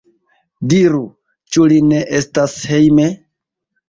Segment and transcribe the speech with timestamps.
[0.71, 1.01] Diru,
[1.55, 3.07] ĉu li ne estas hejme?